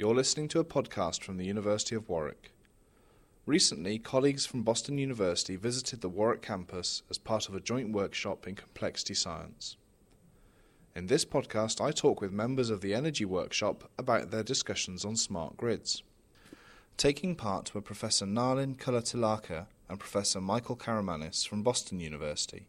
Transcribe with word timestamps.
You're 0.00 0.14
listening 0.14 0.48
to 0.48 0.60
a 0.60 0.64
podcast 0.64 1.22
from 1.22 1.36
the 1.36 1.44
University 1.44 1.94
of 1.94 2.08
Warwick. 2.08 2.52
Recently, 3.44 3.98
colleagues 3.98 4.46
from 4.46 4.62
Boston 4.62 4.96
University 4.96 5.56
visited 5.56 6.00
the 6.00 6.08
Warwick 6.08 6.40
campus 6.40 7.02
as 7.10 7.18
part 7.18 7.50
of 7.50 7.54
a 7.54 7.60
joint 7.60 7.92
workshop 7.92 8.48
in 8.48 8.54
complexity 8.54 9.12
science. 9.12 9.76
In 10.96 11.08
this 11.08 11.26
podcast, 11.26 11.82
I 11.82 11.90
talk 11.90 12.22
with 12.22 12.32
members 12.32 12.70
of 12.70 12.80
the 12.80 12.94
Energy 12.94 13.26
Workshop 13.26 13.90
about 13.98 14.30
their 14.30 14.42
discussions 14.42 15.04
on 15.04 15.16
smart 15.16 15.58
grids. 15.58 16.02
Taking 16.96 17.36
part 17.36 17.74
were 17.74 17.82
Professor 17.82 18.24
Nalin 18.24 18.78
Kulatilaka 18.78 19.66
and 19.90 20.00
Professor 20.00 20.40
Michael 20.40 20.76
Caramanis 20.78 21.46
from 21.46 21.62
Boston 21.62 22.00
University. 22.00 22.68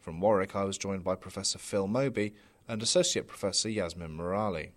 From 0.00 0.22
Warwick, 0.22 0.56
I 0.56 0.64
was 0.64 0.78
joined 0.78 1.04
by 1.04 1.16
Professor 1.16 1.58
Phil 1.58 1.86
Mawby 1.86 2.32
and 2.66 2.82
Associate 2.82 3.26
Professor 3.26 3.68
Yasmin 3.68 4.16
Merali. 4.16 4.70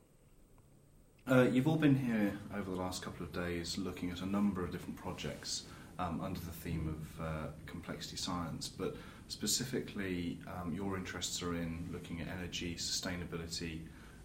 Uh, 1.29 1.43
you've 1.43 1.67
all 1.67 1.75
been 1.75 1.95
here 1.95 2.33
over 2.57 2.71
the 2.71 2.75
last 2.75 3.03
couple 3.03 3.23
of 3.23 3.31
days 3.31 3.77
looking 3.77 4.09
at 4.09 4.21
a 4.21 4.25
number 4.25 4.63
of 4.63 4.71
different 4.71 4.95
projects 4.95 5.65
um, 5.99 6.19
under 6.21 6.39
the 6.39 6.49
theme 6.49 6.87
of 6.87 7.23
uh, 7.23 7.47
complexity 7.67 8.17
science, 8.17 8.67
but 8.67 8.95
specifically 9.27 10.39
um, 10.47 10.73
your 10.73 10.97
interests 10.97 11.43
are 11.43 11.53
in 11.53 11.87
looking 11.93 12.19
at 12.19 12.27
energy, 12.29 12.73
sustainability, 12.73 13.81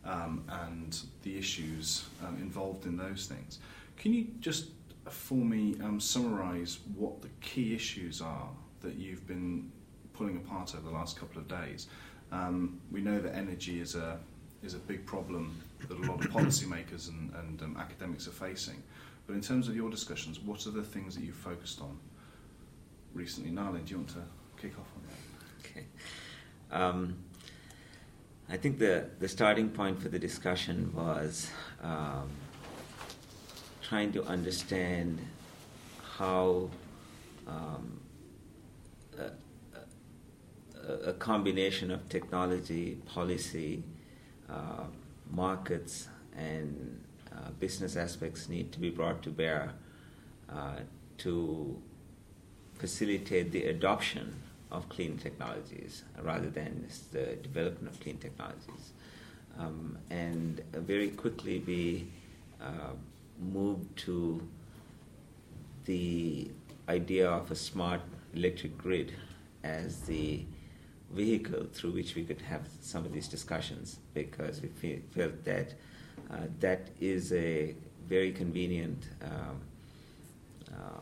um, 0.07 0.45
and 0.49 1.01
the 1.25 1.37
issues 1.37 2.07
um, 2.27 2.37
involved 2.37 2.87
in 2.87 2.97
those 2.97 3.27
things. 3.27 3.59
Can 3.99 4.15
you 4.15 4.29
just, 4.41 4.71
for 5.11 5.35
me, 5.35 5.77
um, 5.83 6.01
summarise 6.01 6.79
what 6.97 7.21
the 7.21 7.29
key 7.43 7.75
issues 7.75 8.23
are 8.23 8.49
that 8.81 8.95
you've 8.95 9.27
been 9.27 9.71
pulling 10.15 10.39
apart 10.39 10.75
over 10.75 10.89
the 10.89 10.95
last 10.95 11.21
couple 11.21 11.39
of 11.39 11.49
days? 11.49 11.87
Um, 12.33 12.81
we 12.91 13.03
know 13.03 13.21
that 13.21 13.35
energy 13.35 13.79
is 13.79 13.95
a 13.95 14.19
is 14.65 14.75
a 14.75 14.79
big 14.79 15.05
problem 15.07 15.61
that 15.89 15.97
a 15.97 16.01
lot 16.01 16.25
of 16.25 16.31
policymakers 16.33 17.09
and, 17.09 17.33
and 17.35 17.63
um, 17.63 17.77
academics 17.79 18.27
are 18.27 18.33
facing. 18.33 18.83
But 19.27 19.35
in 19.35 19.41
terms 19.41 19.69
of 19.69 19.77
your 19.77 19.91
discussions, 19.91 20.41
what 20.41 20.67
are 20.67 20.71
the 20.71 20.83
things 20.83 21.15
that 21.15 21.25
you've 21.25 21.35
focused 21.35 21.81
on 21.81 21.99
recently? 23.15 23.51
Nalin, 23.51 23.85
do 23.85 23.93
you 23.93 23.97
want 23.99 24.11
to 24.11 24.23
kick 24.61 24.73
off 24.79 24.89
on 24.97 25.03
that? 25.09 25.71
Okay. 25.71 25.87
Um, 26.71 27.17
I 28.49 28.57
think 28.57 28.79
the, 28.79 29.07
the 29.21 29.29
starting 29.29 29.71
point 29.71 30.03
for 30.03 30.09
the 30.09 30.19
discussion 30.19 30.93
was 30.95 31.51
um, 31.83 32.29
trying 33.83 34.13
to 34.13 34.25
understand 34.25 35.19
how 36.19 36.69
um, 37.47 38.01
a, 39.19 39.31
a, 41.11 41.13
combination 41.15 41.91
of 41.91 42.09
technology, 42.09 42.99
policy, 43.07 43.83
uh, 44.49 44.85
markets, 45.31 46.09
and 46.37 47.01
uh, 47.33 47.51
business 47.59 47.97
aspects 47.97 48.49
need 48.49 48.73
to 48.73 48.79
be 48.79 48.91
brought 48.91 49.23
to 49.23 49.31
bear 49.31 49.73
uh, 50.53 50.77
to 51.19 51.77
facilitate 52.75 53.53
the 53.53 53.65
adoption 53.65 54.35
of 54.71 54.89
clean 54.89 55.17
technologies 55.17 56.03
rather 56.23 56.51
than 56.51 56.87
the 57.13 57.37
development 57.37 57.95
of 57.95 58.01
clean 58.01 58.19
technologies. 58.19 58.93
Um, 59.59 59.99
and 60.11 60.61
very 60.73 61.11
quickly 61.11 61.63
we 61.65 62.09
uh, 62.61 62.95
moved 63.41 63.97
to 63.99 64.47
the 65.85 66.51
idea 66.89 67.29
of 67.31 67.51
a 67.51 67.55
smart 67.55 68.01
electric 68.35 68.77
grid 68.77 69.13
as 69.63 70.01
the 70.03 70.45
vehicle 71.11 71.67
through 71.73 71.93
which 71.93 72.15
we 72.15 72.25
could 72.25 72.41
have 72.43 72.63
some 72.81 73.05
of 73.05 73.13
these 73.13 73.29
discussions 73.29 73.99
because 74.15 74.61
we 74.61 74.69
feel, 74.69 74.99
felt 75.11 75.45
that 75.45 75.75
uh, 76.31 76.37
that 76.61 76.89
is 77.01 77.33
a 77.33 77.75
very 78.09 78.33
convenient 78.33 79.09
um, 79.23 79.61
uh, 80.71 81.01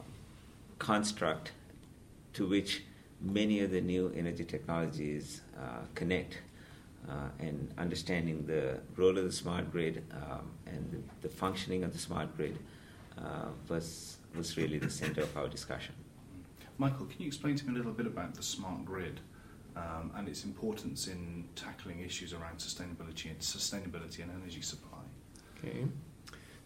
construct 0.78 1.52
to 2.32 2.46
which 2.46 2.82
many 3.20 3.60
of 3.60 3.70
the 3.70 3.80
new 3.80 4.12
energy 4.16 4.44
technologies 4.44 5.42
uh, 5.58 5.84
connect. 5.94 6.38
Uh, 7.08 7.14
and 7.40 7.74
understanding 7.78 8.46
the 8.46 8.78
role 8.96 9.18
of 9.18 9.24
the 9.24 9.32
smart 9.32 9.72
grid 9.72 10.04
um, 10.12 10.48
and 10.66 10.88
the, 10.92 11.26
the, 11.26 11.34
functioning 11.34 11.82
of 11.82 11.92
the 11.92 11.98
smart 11.98 12.36
grid 12.36 12.56
uh, 13.18 13.46
was, 13.68 14.18
was 14.36 14.56
really 14.56 14.78
the 14.78 14.88
center 14.88 15.20
of 15.20 15.36
our 15.36 15.48
discussion. 15.48 15.92
Michael, 16.78 17.06
can 17.06 17.20
you 17.20 17.26
explain 17.26 17.56
to 17.56 17.66
me 17.66 17.74
a 17.74 17.76
little 17.76 17.90
bit 17.90 18.06
about 18.06 18.36
the 18.36 18.42
smart 18.42 18.84
grid? 18.84 19.18
Um, 19.76 20.10
and 20.16 20.28
its 20.28 20.44
importance 20.44 21.08
in 21.08 21.44
tackling 21.54 22.00
issues 22.00 22.32
around 22.32 22.58
sustainability 22.58 23.30
and 23.30 23.38
sustainability 23.40 24.22
and 24.22 24.30
energy 24.30 24.60
supply. 24.60 24.98
Okay, 25.58 25.86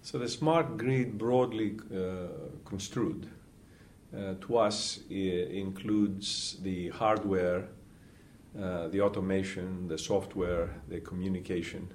so 0.02 0.18
the 0.18 0.28
smart 0.28 0.76
grid, 0.76 1.18
broadly 1.18 1.76
uh, 1.94 2.28
construed, 2.64 3.28
uh, 4.16 4.34
to 4.40 4.56
us 4.56 5.00
includes 5.10 6.56
the 6.62 6.88
hardware, 6.90 7.68
uh, 8.60 8.88
the 8.88 9.00
automation, 9.00 9.88
the 9.88 9.98
software, 9.98 10.70
the 10.88 11.00
communication 11.00 11.88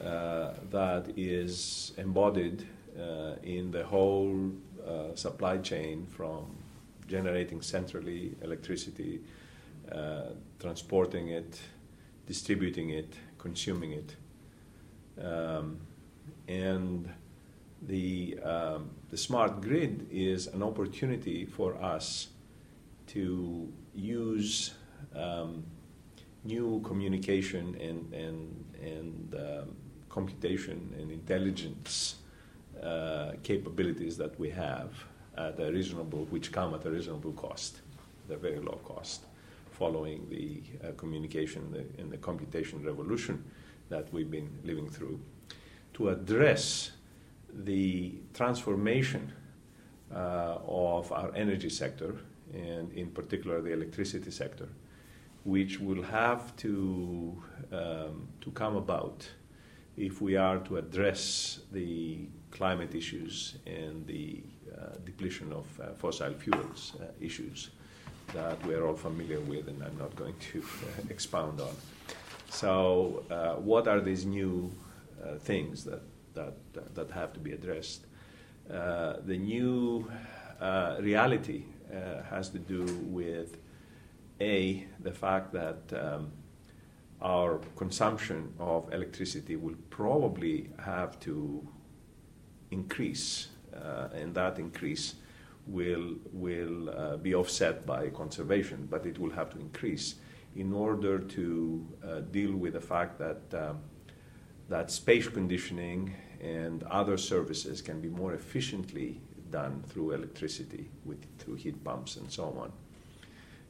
uh, 0.00 0.52
that 0.70 1.12
is 1.16 1.92
embodied 1.98 2.66
uh, 2.98 3.34
in 3.42 3.70
the 3.70 3.84
whole 3.84 4.52
uh, 4.86 5.14
supply 5.14 5.58
chain 5.58 6.06
from 6.06 6.46
generating 7.08 7.60
centrally 7.60 8.34
electricity 8.42 9.20
uh, 9.92 10.32
transporting 10.58 11.28
it, 11.28 11.60
distributing 12.26 12.90
it, 12.90 13.14
consuming 13.38 13.92
it. 13.92 14.16
Um, 15.22 15.78
and 16.46 17.08
the, 17.82 18.38
um, 18.42 18.90
the 19.10 19.16
smart 19.16 19.62
grid 19.62 20.06
is 20.10 20.46
an 20.48 20.62
opportunity 20.62 21.46
for 21.46 21.74
us 21.82 22.28
to 23.08 23.72
use 23.94 24.74
um, 25.16 25.64
new 26.44 26.80
communication 26.84 27.76
and, 27.80 28.12
and, 28.12 28.64
and 28.82 29.34
um, 29.34 29.76
computation 30.10 30.94
and 30.98 31.10
intelligence 31.10 32.16
uh, 32.82 33.32
capabilities 33.42 34.16
that 34.16 34.38
we 34.38 34.50
have 34.50 34.92
at 35.36 35.58
a 35.60 35.72
reasonable, 35.72 36.26
which 36.30 36.52
come 36.52 36.74
at 36.74 36.84
a 36.84 36.90
reasonable 36.90 37.32
cost, 37.32 37.80
at 38.28 38.34
a 38.34 38.38
very 38.38 38.58
low 38.58 38.78
cost 38.84 39.27
following 39.78 40.28
the 40.28 40.62
uh, 40.82 40.92
communication 40.96 41.62
and 41.98 42.10
the 42.10 42.16
computation 42.16 42.84
revolution 42.84 43.44
that 43.88 44.12
we've 44.12 44.30
been 44.30 44.50
living 44.64 44.88
through, 44.90 45.20
to 45.94 46.08
address 46.08 46.92
the 47.64 48.14
transformation 48.34 49.32
uh, 50.14 50.58
of 50.66 51.12
our 51.12 51.34
energy 51.34 51.70
sector, 51.70 52.16
and 52.52 52.92
in 52.92 53.08
particular 53.10 53.60
the 53.60 53.72
electricity 53.72 54.30
sector, 54.30 54.68
which 55.44 55.78
will 55.80 56.02
have 56.02 56.54
to, 56.56 57.42
um, 57.72 58.28
to 58.40 58.50
come 58.50 58.76
about 58.76 59.28
if 59.96 60.20
we 60.20 60.36
are 60.36 60.58
to 60.58 60.76
address 60.76 61.60
the 61.72 62.28
climate 62.50 62.94
issues 62.94 63.56
and 63.66 64.06
the 64.06 64.42
uh, 64.72 64.96
depletion 65.04 65.52
of 65.52 65.66
uh, 65.80 65.92
fossil 65.94 66.32
fuels 66.34 66.92
uh, 67.00 67.06
issues 67.20 67.70
that 68.34 68.64
we're 68.66 68.86
all 68.86 68.96
familiar 68.96 69.40
with, 69.40 69.68
and 69.68 69.82
I'm 69.82 69.96
not 69.98 70.14
going 70.16 70.34
to 70.52 70.60
uh, 70.62 71.02
expound 71.10 71.60
on. 71.60 71.74
So, 72.50 73.24
uh, 73.30 73.54
what 73.54 73.88
are 73.88 74.00
these 74.00 74.24
new 74.24 74.72
uh, 75.22 75.36
things 75.36 75.84
that, 75.84 76.02
that, 76.34 76.54
that 76.94 77.10
have 77.10 77.32
to 77.34 77.40
be 77.40 77.52
addressed? 77.52 78.06
Uh, 78.70 79.14
the 79.24 79.36
new 79.36 80.10
uh, 80.60 80.96
reality 81.00 81.64
uh, 81.90 82.22
has 82.28 82.48
to 82.50 82.58
do 82.58 82.84
with 83.04 83.56
A, 84.40 84.86
the 85.00 85.12
fact 85.12 85.52
that 85.52 85.78
um, 85.92 86.32
our 87.20 87.60
consumption 87.76 88.52
of 88.58 88.92
electricity 88.92 89.56
will 89.56 89.76
probably 89.90 90.70
have 90.78 91.18
to 91.20 91.66
increase, 92.70 93.48
and 94.12 94.34
that 94.34 94.58
increase 94.58 95.14
will, 95.68 96.16
will 96.32 96.90
uh, 96.90 97.16
be 97.18 97.34
offset 97.34 97.86
by 97.86 98.08
conservation, 98.08 98.88
but 98.90 99.06
it 99.06 99.18
will 99.18 99.30
have 99.30 99.50
to 99.50 99.58
increase 99.58 100.16
in 100.56 100.72
order 100.72 101.18
to 101.18 101.86
uh, 102.04 102.20
deal 102.32 102.56
with 102.56 102.72
the 102.72 102.80
fact 102.80 103.18
that, 103.18 103.42
um, 103.54 103.78
that 104.68 104.90
space 104.90 105.28
conditioning 105.28 106.14
and 106.40 106.82
other 106.84 107.16
services 107.16 107.82
can 107.82 108.00
be 108.00 108.08
more 108.08 108.34
efficiently 108.34 109.20
done 109.50 109.82
through 109.88 110.12
electricity, 110.12 110.88
with, 111.04 111.18
through 111.38 111.54
heat 111.54 111.82
pumps 111.84 112.16
and 112.16 112.30
so 112.30 112.44
on. 112.58 112.72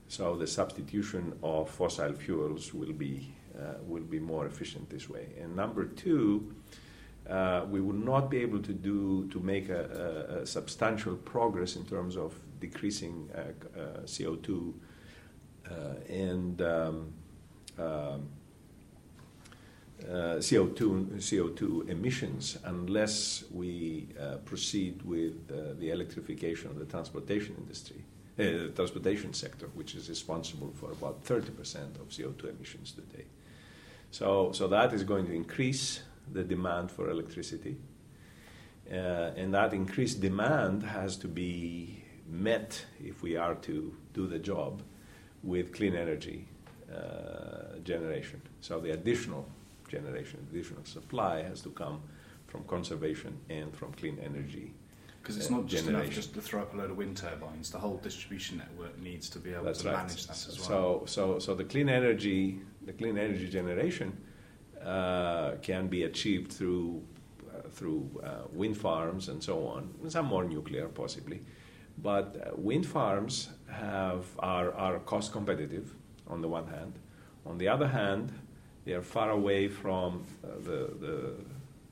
So 0.09 0.37
the 0.37 0.47
substitution 0.47 1.39
of 1.43 1.69
fossil 1.69 2.13
fuels 2.15 2.73
will 2.73 2.93
be, 2.93 3.35
uh, 3.59 3.75
will 3.87 4.03
be 4.03 4.19
more 4.19 4.47
efficient 4.47 4.89
this 4.89 5.09
way. 5.09 5.29
And 5.41 5.55
number 5.55 5.85
two, 5.85 6.55
uh, 7.29 7.67
we 7.69 7.81
will 7.81 7.93
not 7.93 8.31
be 8.31 8.39
able 8.39 8.61
to 8.63 8.73
do 8.73 9.29
to 9.29 9.41
make 9.41 9.69
a, 9.69 10.35
a, 10.39 10.43
a 10.43 10.47
substantial 10.47 11.15
progress 11.15 11.77
in 11.77 11.85
terms 11.85 12.17
of 12.17 12.35
decreasing 12.61 13.29
uh, 13.35 13.41
uh, 13.79 13.83
CO2 14.05 14.73
uh, 15.71 15.75
and 16.09 16.63
um, 16.63 17.13
um, 17.79 18.29
uh, 20.03 20.39
CO2, 20.39 21.17
CO2 21.17 21.89
emissions 21.89 22.57
unless 22.65 23.45
we 23.51 24.09
uh, 24.19 24.37
proceed 24.45 25.03
with 25.03 25.49
the 25.81 25.91
electrification 25.91 26.71
of 26.71 26.79
the 26.79 26.85
transportation 26.85 27.55
industry, 27.59 28.05
uh, 28.39 28.73
transportation 28.75 29.35
sector, 29.35 29.67
which 29.75 29.95
is 29.95 30.09
responsible 30.09 30.73
for 30.75 30.93
about 30.93 31.25
30% 31.25 32.01
of 32.01 32.09
CO2 32.09 32.57
emissions 32.57 32.93
today. 32.93 33.25
So, 34.11 34.53
so 34.53 34.69
that 34.69 34.93
is 34.93 35.03
going 35.03 35.27
to 35.27 35.33
increase 35.33 36.01
the 36.33 36.45
demand 36.45 36.91
for 36.91 37.11
electricity. 37.11 37.77
Uh, 38.91 39.33
and 39.37 39.53
that 39.53 39.75
increased 39.75 40.21
demand 40.21 40.83
has 40.83 41.17
to 41.17 41.29
be 41.29 42.03
met 42.27 42.85
if 43.03 43.23
we 43.23 43.37
are 43.37 43.55
to 43.57 43.95
do 44.15 44.27
the 44.27 44.39
job 44.39 44.83
with 45.43 45.73
clean 45.73 45.95
energy 45.95 46.49
uh, 46.93 47.79
generation. 47.85 48.41
So 48.61 48.81
the 48.81 48.93
additional 48.93 49.47
generation, 49.89 50.47
additional 50.51 50.85
supply 50.85 51.43
has 51.43 51.61
to 51.63 51.71
come 51.71 52.03
from 52.47 52.65
conservation 52.65 53.39
and 53.51 53.75
from 53.77 53.93
clean 53.93 54.19
energy. 54.25 54.73
Because 55.23 55.37
it's 55.37 55.51
not 55.51 55.67
just 55.67 55.87
enough 55.87 56.09
just 56.09 56.33
to 56.35 56.41
throw 56.41 56.63
up 56.63 56.73
a 56.73 56.77
load 56.77 56.91
of 56.91 56.97
wind 56.97 57.17
turbines. 57.17 57.71
The 57.71 57.79
whole 57.79 57.99
distribution 57.99 58.57
network 58.59 58.99
needs 58.99 59.29
to 59.31 59.39
be 59.39 59.53
able 59.53 59.65
That's 59.65 59.83
to 59.83 59.89
right. 59.89 59.97
manage 59.99 60.27
that 60.27 60.33
as 60.33 60.59
So, 60.59 60.73
well. 60.73 61.07
so, 61.07 61.39
so 61.39 61.55
the 61.55 61.65
clean 61.65 61.91
energy, 61.91 62.61
the 62.87 62.93
clean 62.95 63.19
energy 63.19 63.49
generation 63.49 64.17
uh, 64.89 65.57
can 65.61 65.87
be 65.89 66.05
achieved 66.05 66.51
through 66.53 67.03
uh, 67.51 67.69
through 67.71 68.09
uh, 68.25 68.29
wind 68.53 68.77
farms 68.77 69.29
and 69.29 69.43
so 69.43 69.67
on. 69.67 69.83
Some 70.09 70.27
more 70.27 70.45
nuclear, 70.45 70.89
possibly, 70.89 71.41
but 71.99 72.27
uh, 72.37 72.57
wind 72.57 72.87
farms 72.87 73.51
have 73.71 74.25
are 74.39 74.73
are 74.73 74.99
cost 75.01 75.33
competitive 75.33 75.95
on 76.27 76.41
the 76.41 76.49
one 76.49 76.67
hand. 76.67 76.95
On 77.45 77.59
the 77.59 77.69
other 77.69 77.89
hand, 77.89 78.33
they 78.85 78.93
are 78.93 79.03
far 79.03 79.31
away 79.31 79.69
from 79.69 80.25
uh, 80.45 80.49
the 80.65 80.81
the 81.05 81.17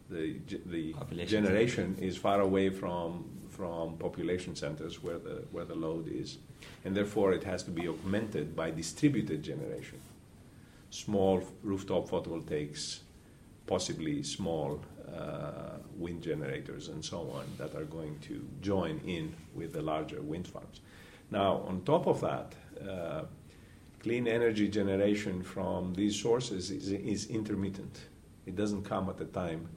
the, 0.09 0.37
the 0.67 0.93
Population 0.93 1.45
generation 1.45 1.97
is 2.01 2.17
far 2.17 2.41
away 2.41 2.71
from 2.71 3.25
from 3.51 3.97
population 3.99 4.55
centers 4.55 5.03
where 5.03 5.19
the 5.19 5.45
where 5.53 5.65
the 5.65 5.75
load 5.75 6.09
is, 6.09 6.39
and 6.85 6.97
therefore 6.97 7.33
it 7.33 7.45
has 7.45 7.63
to 7.65 7.71
be 7.71 7.89
augmented 7.89 8.55
by 8.57 8.71
distributed 8.71 9.43
generation, 9.43 9.99
small 11.05 11.43
rooftop 11.63 12.09
photovoltaics, 12.09 13.01
possibly 13.67 14.23
small 14.23 14.81
uh, 15.15 15.79
wind 15.97 16.23
generators 16.23 16.89
and 16.89 17.05
so 17.05 17.19
on 17.39 17.45
that 17.59 17.75
are 17.75 17.85
going 17.85 18.19
to 18.21 18.47
join 18.61 19.01
in 19.07 19.35
with 19.55 19.73
the 19.73 19.83
larger 19.83 20.21
wind 20.23 20.47
farms. 20.47 20.81
Now, 21.31 21.63
on 21.69 21.83
top 21.83 22.07
of 22.07 22.21
that, 22.21 22.55
uh, 22.89 23.23
clean 24.03 24.27
energy 24.27 24.69
generation 24.69 25.43
from 25.43 25.93
these 25.95 26.17
sources 26.21 26.71
is, 26.71 26.91
is 26.93 27.27
intermittent. 27.27 27.97
It 28.47 28.57
doesn't 28.57 28.85
come 28.85 29.09
at 29.11 29.19
the 29.19 29.27
time 29.27 29.69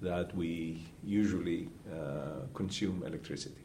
that 0.00 0.34
we 0.36 0.86
usually 1.02 1.68
uh, 1.92 2.46
consume 2.54 3.02
electricity. 3.04 3.64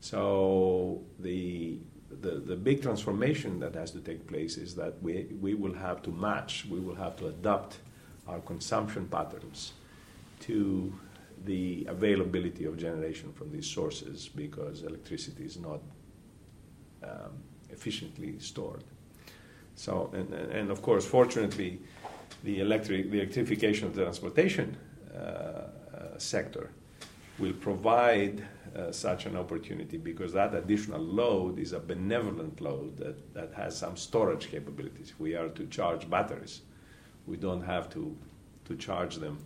So 0.00 1.02
the, 1.18 1.78
the, 2.10 2.40
the 2.40 2.56
big 2.56 2.82
transformation 2.82 3.60
that 3.60 3.74
has 3.74 3.90
to 3.92 4.00
take 4.00 4.26
place 4.26 4.56
is 4.56 4.74
that 4.76 5.00
we, 5.02 5.26
we 5.40 5.54
will 5.54 5.74
have 5.74 6.02
to 6.02 6.10
match, 6.10 6.66
we 6.70 6.80
will 6.80 6.94
have 6.94 7.16
to 7.16 7.26
adapt 7.26 7.78
our 8.26 8.40
consumption 8.40 9.06
patterns 9.08 9.72
to 10.40 10.92
the 11.44 11.86
availability 11.88 12.64
of 12.64 12.76
generation 12.76 13.32
from 13.32 13.50
these 13.52 13.66
sources 13.66 14.28
because 14.28 14.82
electricity 14.82 15.44
is 15.44 15.58
not 15.58 15.80
um, 17.02 17.32
efficiently 17.70 18.38
stored. 18.38 18.82
So, 19.74 20.10
and, 20.12 20.32
and 20.34 20.70
of 20.70 20.82
course, 20.82 21.06
fortunately, 21.06 21.80
the 22.42 22.60
electric, 22.60 23.10
the 23.10 23.18
electrification 23.18 23.86
of 23.86 23.94
the 23.94 24.02
transportation 24.02 24.76
uh, 25.14 25.18
uh, 25.18 26.18
sector 26.18 26.70
will 27.38 27.52
provide 27.54 28.44
uh, 28.76 28.92
such 28.92 29.26
an 29.26 29.36
opportunity 29.36 29.96
because 29.96 30.32
that 30.32 30.54
additional 30.54 31.00
load 31.00 31.58
is 31.58 31.72
a 31.72 31.80
benevolent 31.80 32.60
load 32.60 32.96
that, 32.96 33.34
that 33.34 33.52
has 33.54 33.76
some 33.76 33.96
storage 33.96 34.50
capabilities. 34.50 35.10
If 35.10 35.20
we 35.20 35.34
are 35.34 35.48
to 35.48 35.66
charge 35.66 36.08
batteries, 36.08 36.60
we 37.26 37.36
don't 37.36 37.62
have 37.62 37.90
to, 37.90 38.16
to 38.66 38.76
charge 38.76 39.16
them 39.16 39.38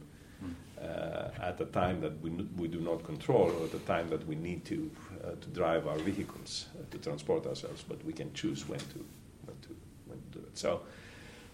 uh, 0.83 1.29
at 1.41 1.61
a 1.61 1.65
time 1.67 2.00
that 2.00 2.21
we, 2.21 2.31
we 2.31 2.69
do 2.69 2.81
not 2.81 3.05
control 3.05 3.53
or 3.61 3.65
at 3.67 3.75
a 3.75 3.79
time 3.81 4.09
that 4.09 4.27
we 4.27 4.35
need 4.35 4.65
to, 4.65 4.91
uh, 5.23 5.31
to 5.41 5.49
drive 5.49 5.87
our 5.87 5.99
vehicles 5.99 6.67
uh, 6.75 6.83
to 6.91 6.99
transport 6.99 7.47
ourselves, 7.47 7.85
but 7.88 8.05
we 8.05 8.12
can 8.12 8.33
choose 8.35 8.69
when 8.69 8.81
to, 8.81 9.05
when 9.45 9.56
to, 9.62 9.77
when 10.06 10.19
to 10.33 10.38
do 10.38 10.45
it. 10.45 10.59
So, 10.59 10.81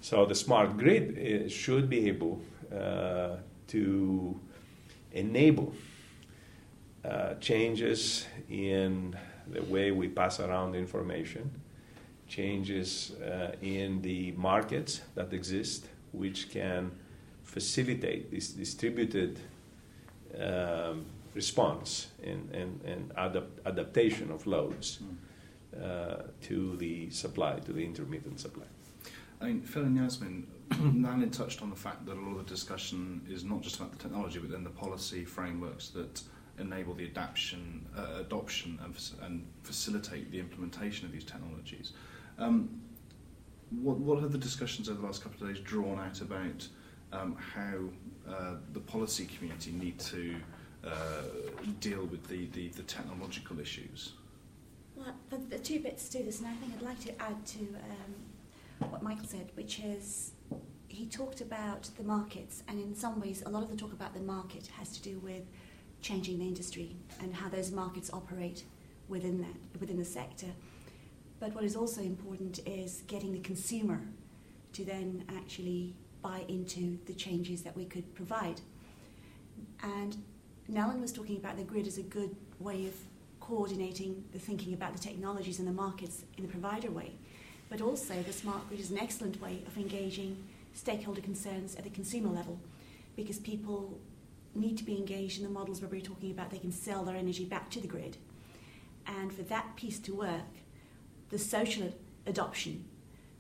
so 0.01 0.25
the 0.25 0.35
smart 0.35 0.79
grid 0.79 1.19
uh, 1.19 1.49
should 1.49 1.91
be 1.91 2.09
able 2.09 2.41
uh, 2.73 3.37
to 3.69 4.41
enable 5.13 5.75
uh, 7.05 7.35
changes 7.35 8.27
in 8.51 9.17
the 9.47 9.63
way 9.65 9.91
we 9.91 10.09
pass 10.09 10.41
around 10.41 10.75
information, 10.75 11.51
changes 12.27 13.13
uh, 13.23 13.53
in 13.63 14.03
the 14.03 14.33
markets 14.33 15.01
that 15.15 15.33
exist, 15.33 15.87
which 16.13 16.51
can 16.51 16.91
facilitate 17.43 18.31
this 18.31 18.49
distributed 18.49 19.41
um, 20.39 21.07
response 21.35 22.09
and, 22.23 22.51
and, 22.53 22.81
and 22.85 23.13
adapt, 23.17 23.67
adaptation 23.67 24.31
of 24.31 24.47
loads 24.47 24.99
uh, 25.83 26.23
to 26.43 26.77
the 26.77 27.09
supply, 27.11 27.59
to 27.61 27.73
the 27.73 27.85
intermittent 27.85 28.41
supply. 28.41 28.65
I 29.41 29.47
mean, 29.47 29.63
Phil 29.63 29.85
and 29.85 29.97
Yasmin, 29.97 30.47
Nalin 30.71 31.33
touched 31.33 31.63
on 31.63 31.71
the 31.71 31.77
fact 31.77 32.05
that 32.07 32.15
a 32.15 32.21
lot 32.21 32.39
of 32.39 32.47
the 32.47 32.55
discussion 32.55 33.23
is 33.31 33.45
not 33.45 33.61
just 33.63 33.77
about 33.77 33.93
the 33.93 33.99
technology, 33.99 34.39
but 34.41 34.51
then 34.51 34.65
the 34.65 34.71
policy 34.71 35.25
frameworks 35.25 35.89
that 35.91 36.21
enable 36.59 36.95
the 36.95 37.05
adaption, 37.05 37.87
uh, 37.97 38.21
adoption 38.21 38.79
and, 38.85 38.95
and 39.23 39.47
facilitate 39.63 40.31
the 40.31 40.41
implementation 40.41 41.07
of 41.07 41.13
these 41.13 41.25
technologies. 41.25 41.93
Um, 42.39 42.81
what, 43.71 43.99
what 43.99 44.21
have 44.21 44.33
the 44.33 44.39
discussions 44.39 44.89
over 44.89 45.01
the 45.01 45.07
last 45.07 45.23
couple 45.23 45.47
of 45.47 45.55
days 45.55 45.63
drawn 45.63 45.99
out 45.99 46.21
about 46.21 46.67
um, 47.13 47.37
how 47.37 47.79
uh, 48.31 48.55
the 48.73 48.81
policy 48.81 49.27
community 49.27 49.73
need 49.73 49.99
to 49.99 50.37
uh, 50.85 51.23
deal 51.81 52.05
with 52.07 52.27
the, 52.29 52.47
the, 52.47 52.69
the 52.69 52.83
technological 52.83 53.61
issues? 53.61 54.13
Well, 54.97 55.15
the, 55.31 55.37
the 55.37 55.59
two 55.59 55.81
bits 55.81 56.09
to 56.11 56.23
this, 56.23 56.41
and 56.41 56.49
I 56.49 56.53
think 56.55 56.73
I'd 56.75 56.83
like 56.83 57.01
to 57.01 57.23
add 57.23 57.45
to 57.47 57.61
um, 57.61 58.91
what 58.91 59.03
Michael 59.03 59.27
said, 59.27 59.51
which 59.55 59.81
is 59.81 60.33
he 60.89 61.07
talked 61.07 61.41
about 61.41 61.89
the 61.97 62.03
markets, 62.03 62.63
and 62.69 62.81
in 62.81 62.95
some 62.95 63.21
ways, 63.21 63.43
a 63.47 63.51
lot 63.51 63.63
of 63.63 63.71
the 63.71 63.77
talk 63.77 63.93
about 63.93 64.15
the 64.15 64.21
market 64.21 64.69
has 64.79 64.97
to 64.97 65.03
do 65.03 65.19
with 65.21 65.43
changing 66.01 66.39
the 66.39 66.47
industry 66.47 66.97
and 67.21 67.35
how 67.35 67.49
those 67.49 67.71
markets 67.71 68.11
operate 68.13 68.65
within 69.09 69.41
that 69.41 69.81
within 69.81 69.99
the 69.99 70.05
sector. 70.05 70.47
But 71.41 71.55
what 71.55 71.65
is 71.65 71.77
also 71.77 72.01
important 72.01 72.61
is 72.67 73.03
getting 73.07 73.33
the 73.33 73.41
consumer 73.41 74.01
to 74.73 74.85
then 74.85 75.25
actually 75.37 75.95
buy 76.21 76.45
into 76.49 76.99
the 77.07 77.15
changes 77.15 77.63
that 77.63 77.77
we 77.77 77.85
could 77.85 78.15
provide. 78.15 78.61
And 79.83 80.17
Nalin 80.71 81.01
was 81.01 81.13
talking 81.13 81.37
about 81.37 81.57
the 81.57 81.63
grid 81.63 81.87
as 81.87 81.99
a 81.99 82.03
good 82.03 82.35
way 82.59 82.87
of 82.87 82.95
coordinating 83.41 84.25
the 84.33 84.39
thinking 84.39 84.75
about 84.75 84.93
the 84.93 84.99
technologies 84.99 85.59
and 85.59 85.67
the 85.67 85.73
markets 85.73 86.25
in 86.37 86.45
the 86.45 86.51
provider 86.51 86.91
way. 86.91 87.13
But 87.71 87.81
also, 87.81 88.23
the 88.23 88.33
smart 88.33 88.69
grid 88.69 88.81
is 88.81 88.91
an 88.91 88.99
excellent 88.99 89.41
way 89.41 89.63
of 89.67 89.77
engaging 89.77 90.37
stakeholder 90.75 91.21
concerns 91.21 91.75
at 91.77 91.85
the 91.85 91.91
consumer 91.91 92.31
level 92.31 92.59
because 93.17 93.39
people 93.39 93.99
need 94.61 94.79
to 94.79 94.85
be 94.85 94.97
engaged 94.97 95.39
in 95.39 95.45
the 95.45 95.51
models 95.51 95.81
where 95.81 95.91
we're 95.91 96.01
talking 96.01 96.31
about 96.31 96.51
they 96.51 96.59
can 96.59 96.73
sell 96.73 97.05
their 97.05 97.17
energy 97.17 97.45
back 97.45 97.71
to 97.71 97.81
the 97.81 97.89
grid. 97.89 98.17
And 99.07 99.33
for 99.33 99.43
that 99.45 99.77
piece 99.77 99.99
to 100.01 100.15
work, 100.15 100.63
the 101.31 101.39
social 101.39 101.95
adoption, 102.27 102.85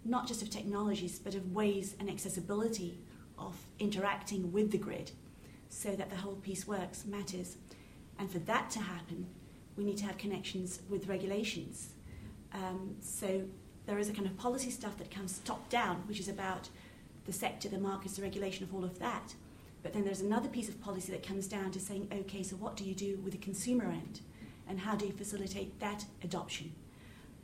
not 0.04 0.26
just 0.26 0.42
of 0.42 0.50
technologies, 0.50 1.18
but 1.18 1.34
of 1.34 1.52
ways 1.52 1.94
and 2.00 2.08
accessibility 2.08 2.98
of 3.38 3.54
interacting 3.78 4.52
with 4.52 4.70
the 4.70 4.78
grid 4.78 5.12
so 5.68 5.94
that 5.94 6.10
the 6.10 6.16
whole 6.16 6.37
piece 6.37 6.66
works 6.66 7.04
matters. 7.04 7.56
And 8.18 8.30
for 8.30 8.38
that 8.40 8.70
to 8.70 8.80
happen, 8.80 9.26
we 9.76 9.84
need 9.84 9.98
to 9.98 10.06
have 10.06 10.18
connections 10.18 10.80
with 10.88 11.06
regulations. 11.06 11.90
Um, 12.52 12.96
so 13.00 13.42
there 13.87 13.98
is 13.98 14.08
a 14.08 14.12
kind 14.12 14.26
of 14.26 14.37
policy 14.37 14.70
stuff 14.70 14.98
that 14.98 15.10
comes 15.10 15.38
top 15.40 15.68
down, 15.68 16.02
which 16.06 16.18
is 16.18 16.28
about 16.28 16.68
the 17.26 17.32
sector, 17.32 17.68
the 17.68 17.78
markets, 17.78 18.16
the 18.16 18.22
regulation 18.22 18.64
of 18.64 18.75
all 18.75 18.84
of 18.84 18.98
that. 18.98 19.34
But 19.82 19.92
then 19.92 20.04
there's 20.04 20.20
another 20.20 20.49
piece 20.49 20.68
of 20.68 20.80
policy 20.80 21.12
that 21.12 21.26
comes 21.26 21.47
down 21.47 21.70
to 21.73 21.80
saying, 21.80 22.08
okay, 22.12 22.42
so 22.42 22.56
what 22.56 22.76
do 22.76 22.85
you 22.85 22.94
do 22.94 23.18
with 23.23 23.32
the 23.32 23.38
consumer 23.38 23.85
end? 23.85 24.20
And 24.68 24.80
how 24.80 24.97
do 24.97 25.06
you 25.06 25.12
facilitate 25.12 25.78
that 25.80 26.04
adoption? 26.23 26.73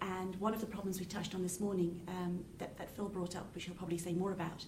And 0.00 0.36
one 0.36 0.52
of 0.52 0.60
the 0.60 0.66
problems 0.66 1.00
we 1.00 1.06
touched 1.06 1.34
on 1.34 1.42
this 1.42 1.60
morning 1.60 2.00
um, 2.08 2.44
that, 2.58 2.76
that 2.76 2.94
Phil 2.94 3.08
brought 3.08 3.36
up, 3.36 3.54
which 3.54 3.64
he'll 3.64 3.74
probably 3.74 3.98
say 3.98 4.12
more 4.12 4.32
about, 4.32 4.66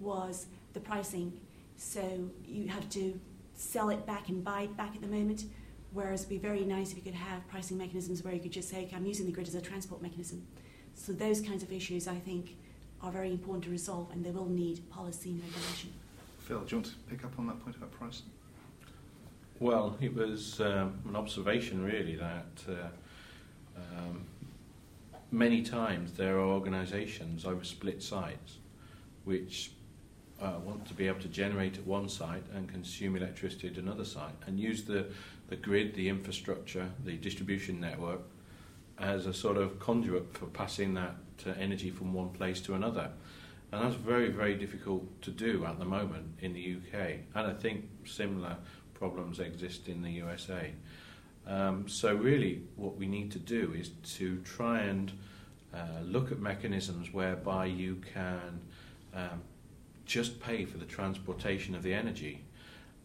was 0.00 0.46
the 0.74 0.80
pricing. 0.80 1.32
So 1.76 2.30
you 2.44 2.68
have 2.68 2.88
to 2.90 3.18
sell 3.54 3.90
it 3.90 4.04
back 4.04 4.28
and 4.28 4.44
buy 4.44 4.62
it 4.62 4.76
back 4.76 4.94
at 4.94 5.00
the 5.00 5.08
moment, 5.08 5.44
whereas 5.92 6.20
it'd 6.20 6.30
be 6.30 6.38
very 6.38 6.64
nice 6.64 6.90
if 6.90 6.96
you 6.96 7.02
could 7.02 7.14
have 7.14 7.46
pricing 7.48 7.78
mechanisms 7.78 8.22
where 8.22 8.34
you 8.34 8.40
could 8.40 8.52
just 8.52 8.68
say, 8.68 8.84
okay, 8.84 8.96
I'm 8.96 9.06
using 9.06 9.26
the 9.26 9.32
grid 9.32 9.48
as 9.48 9.54
a 9.54 9.60
transport 9.60 10.02
mechanism. 10.02 10.46
So 10.94 11.12
those 11.12 11.40
kinds 11.40 11.62
of 11.62 11.72
issues, 11.72 12.06
I 12.06 12.16
think, 12.16 12.56
are 13.00 13.12
very 13.12 13.30
important 13.30 13.64
to 13.64 13.70
resolve, 13.70 14.10
and 14.12 14.24
they 14.24 14.30
will 14.30 14.48
need 14.48 14.88
policy 14.90 15.30
and 15.30 15.42
regulation. 15.42 15.92
Phil, 16.48 16.60
do 16.60 16.76
you 16.76 16.76
want 16.78 16.86
to 16.86 16.96
pick 17.10 17.24
up 17.26 17.38
on 17.38 17.46
that 17.46 17.62
point 17.62 17.76
about 17.76 17.90
price? 17.92 18.22
Well, 19.60 19.98
it 20.00 20.14
was 20.14 20.62
um, 20.62 20.98
an 21.06 21.14
observation 21.14 21.84
really 21.84 22.16
that 22.16 22.64
uh, 22.66 23.76
um, 23.76 24.24
many 25.30 25.60
times 25.60 26.12
there 26.12 26.38
are 26.38 26.46
organisations 26.46 27.44
over 27.44 27.64
split 27.64 28.02
sites 28.02 28.56
which 29.24 29.72
uh, 30.40 30.54
want 30.64 30.86
to 30.86 30.94
be 30.94 31.06
able 31.06 31.20
to 31.20 31.28
generate 31.28 31.76
at 31.76 31.86
one 31.86 32.08
site 32.08 32.44
and 32.54 32.66
consume 32.66 33.14
electricity 33.14 33.68
at 33.68 33.76
another 33.76 34.06
site 34.06 34.32
and 34.46 34.58
use 34.58 34.84
the, 34.84 35.04
the 35.48 35.56
grid, 35.56 35.94
the 35.96 36.08
infrastructure, 36.08 36.88
the 37.04 37.18
distribution 37.18 37.78
network 37.78 38.22
as 38.98 39.26
a 39.26 39.34
sort 39.34 39.58
of 39.58 39.78
conduit 39.78 40.32
for 40.32 40.46
passing 40.46 40.94
that 40.94 41.16
uh, 41.46 41.50
energy 41.58 41.90
from 41.90 42.14
one 42.14 42.30
place 42.30 42.58
to 42.62 42.72
another. 42.72 43.10
And 43.70 43.82
that's 43.82 43.96
very, 43.96 44.30
very 44.30 44.54
difficult 44.54 45.20
to 45.22 45.30
do 45.30 45.64
at 45.66 45.78
the 45.78 45.84
moment 45.84 46.26
in 46.40 46.54
the 46.54 46.76
UK. 46.76 47.18
And 47.34 47.46
I 47.46 47.52
think 47.52 47.84
similar 48.06 48.56
problems 48.94 49.40
exist 49.40 49.88
in 49.88 50.02
the 50.02 50.10
USA. 50.10 50.72
Um, 51.46 51.88
so, 51.88 52.14
really, 52.14 52.62
what 52.76 52.96
we 52.96 53.06
need 53.06 53.30
to 53.32 53.38
do 53.38 53.74
is 53.76 53.90
to 54.16 54.38
try 54.38 54.80
and 54.80 55.12
uh, 55.74 56.02
look 56.02 56.32
at 56.32 56.38
mechanisms 56.38 57.12
whereby 57.12 57.66
you 57.66 57.96
can 58.14 58.60
um, 59.14 59.42
just 60.04 60.40
pay 60.40 60.64
for 60.64 60.78
the 60.78 60.84
transportation 60.84 61.74
of 61.74 61.82
the 61.82 61.92
energy 61.92 62.44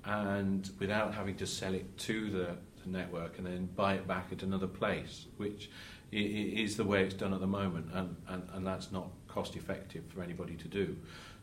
and 0.06 0.70
without 0.80 1.14
having 1.14 1.36
to 1.36 1.48
sell 1.48 1.74
it 1.74 1.98
to 1.98 2.30
the, 2.30 2.48
the 2.84 2.90
network 2.90 3.38
and 3.38 3.48
then 3.48 3.70
buy 3.76 3.94
it 3.96 4.08
back 4.08 4.28
at 4.32 4.44
another 4.44 4.68
place, 4.68 5.26
which 5.38 5.70
is 6.12 6.78
the 6.78 6.84
way 6.84 7.04
it's 7.04 7.16
done 7.16 7.34
at 7.34 7.40
the 7.40 7.48
moment, 7.48 7.88
and, 7.94 8.16
and, 8.28 8.48
and 8.54 8.68
that's 8.68 8.92
not 8.92 9.10
cost 9.34 9.56
effective 9.56 10.04
for 10.14 10.22
anybody 10.22 10.56
to 10.56 10.68
do. 10.68 10.96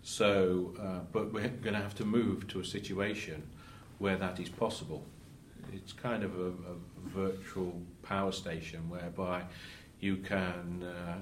So, 0.03 0.75
uh, 0.81 1.01
but 1.13 1.33
we're 1.33 1.49
going 1.49 1.75
to 1.75 1.83
have 1.83 1.95
to 1.97 2.05
move 2.05 2.49
to 2.49 2.61
a 2.61 2.65
situation 2.65 3.43
where 3.99 4.17
that 4.17 4.41
is 4.41 4.49
possible. 4.49 5.05
It's 5.73 5.93
kind 5.93 6.23
of 6.25 6.39
a, 6.39 6.49
a 6.49 6.77
virtual 7.05 7.81
power 8.03 8.33
station 8.33 8.89
whereby 8.89 9.43
you 10.01 10.17
can 10.17 10.83
uh, 10.83 11.19